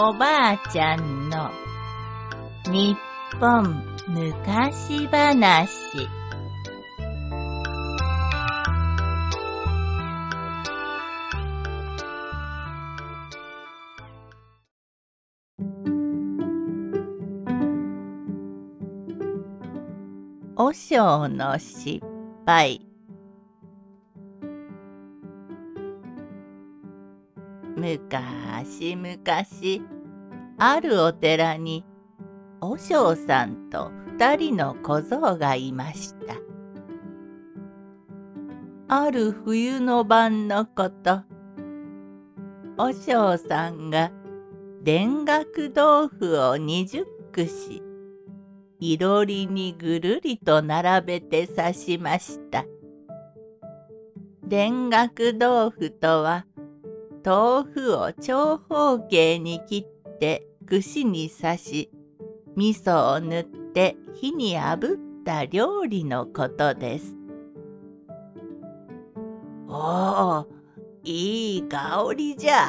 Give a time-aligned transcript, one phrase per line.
[0.00, 1.50] おばあちゃんの
[2.70, 2.96] 日
[3.40, 6.08] 本昔話。
[20.54, 22.00] 和尚の失
[22.46, 22.87] 敗。
[27.78, 28.20] むか
[28.64, 29.80] しむかし
[30.58, 31.84] あるお寺に
[32.60, 36.34] 和尚さんと二人の小僧がいました。
[38.88, 41.22] ある冬の晩のこと
[42.76, 44.10] 和尚さんが
[44.84, 47.82] 田楽豆腐を二十串
[48.80, 52.64] いろりにぐるりと並べて刺しました。
[54.48, 56.46] 田楽豆腐とは
[57.24, 61.90] 豆腐を長方形に切って串に刺し
[62.56, 67.16] 味噌を塗って火に炙った料理のことです。
[69.68, 70.46] おお
[71.04, 72.66] いい香りじゃ。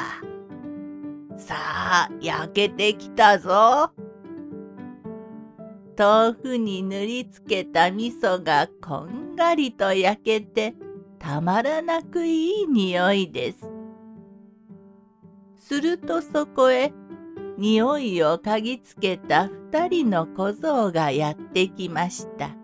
[1.36, 3.90] さあ焼けてきたぞ。
[5.98, 10.74] 豆腐に塗りつけた味噌がこんがりと焼けて
[11.18, 13.69] たまらなくいい匂いです。
[15.60, 16.92] するとそこへ
[17.58, 22.56] 匂いを嗅ぎつけた二人の小僧がやってきました。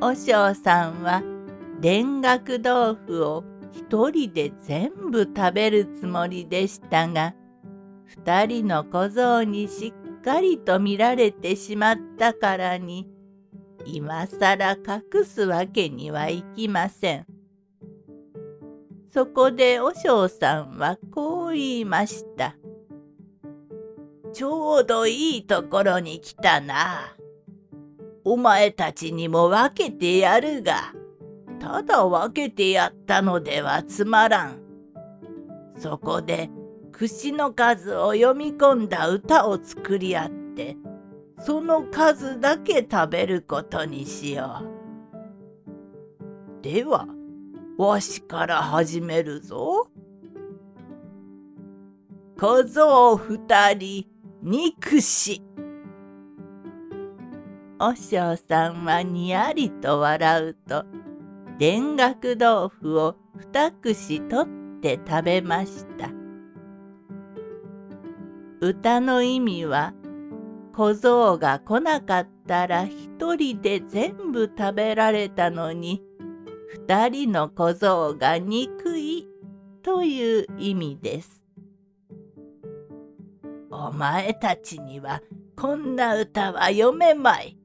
[0.00, 1.22] 和尚さんは
[1.82, 7.34] 田楽豆腐を一人で全部食べるつもりでしたが
[8.04, 13.08] 二人の小僧にしっかりと見られてしまったからに
[13.84, 17.35] 今さら隠すわけにはいきません。
[19.16, 22.54] そこで和尚さんはこう言いました。
[24.34, 27.16] ちょうどいいところに来たな。
[28.24, 30.92] お前たちにも分けてやるが、
[31.58, 34.60] ただ分けてやったのではつまらん。
[35.78, 36.50] そこで
[36.92, 40.76] 串の数を読み込んだ歌を作り合って、
[41.38, 44.60] その数だけ食べることにしよ
[46.60, 46.62] う。
[46.62, 47.15] では、
[47.78, 49.88] わしから始めるぞ。
[52.38, 54.06] 小僧二人、
[54.42, 55.42] 憎し。
[57.78, 60.84] 和尚さんはにやりと笑うと、
[61.58, 66.10] 田楽豆腐を二串取って食べました。
[68.60, 69.92] 歌の意味は、
[70.74, 76.02] 小僧が来なかったら一人で全部食べられたのに、
[76.68, 79.28] 二人の小僧が憎い
[79.82, 81.44] という意味です。
[83.70, 85.22] お前たちには
[85.56, 87.56] こんな歌は読めまい。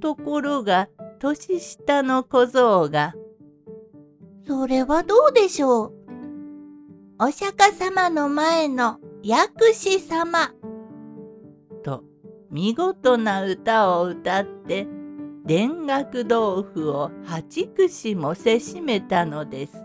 [0.00, 0.88] ところが
[1.18, 3.14] 年下の小僧が
[4.46, 5.92] 「それはどうでしょう？
[7.20, 10.52] お釈迦様の前の薬師様」
[11.82, 12.04] と
[12.50, 14.86] 見事な歌を歌って
[15.48, 19.82] 田楽豆腐を八串もせしめたのです。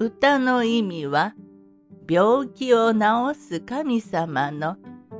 [0.00, 1.36] 歌の意味は
[2.10, 3.00] 病気を治
[3.38, 4.76] す神様の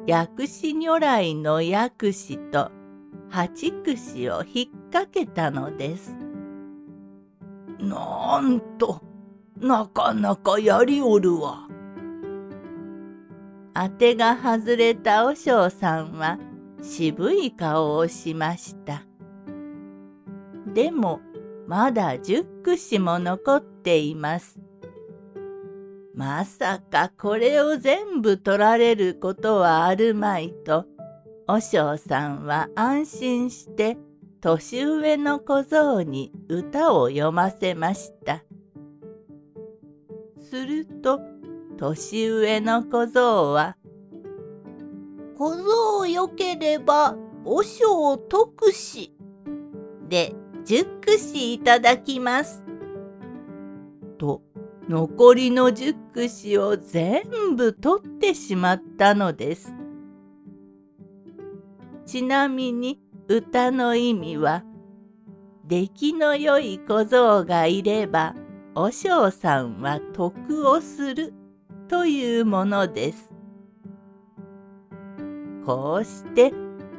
[0.09, 2.73] 薬師如来の薬師と
[3.31, 6.17] 八串を引っ掛けたのです。
[7.79, 9.01] なんと
[9.57, 11.69] なかなかやりおるわ。
[13.73, 16.41] 当てが外れた和尚さんは
[16.83, 19.05] 渋い顔をしました。
[20.75, 21.21] でも
[21.69, 24.59] まだ十串も残っています。
[26.15, 30.85] まさかこれを全部取られることはあるまいと
[31.47, 33.97] 和尚さんは安心して
[34.41, 38.43] 年上の小僧に歌を読ませました。
[40.41, 41.21] すると
[41.79, 43.77] 年上の小僧は
[45.37, 49.15] 「小僧よければ和尚得し」
[50.09, 50.35] で
[50.65, 52.65] 十串いただきます。
[54.19, 54.43] と
[54.89, 59.75] 残りの十串を全部取ってしまったのです。
[62.05, 64.65] ちなみに歌の意味は
[65.65, 68.35] 出来の良い小僧がいれば
[68.75, 71.33] 和尚さんは得をする
[71.89, 73.32] というものです。
[75.65, 76.53] こうして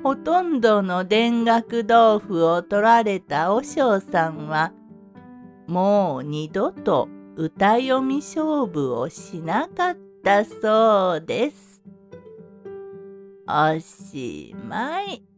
[0.03, 4.73] ほとんどの田楽豆腐を取られた和尚さんは
[5.67, 11.81] もう二度と歌読み勝負をしなかったそうです。
[13.47, 15.32] おしまい。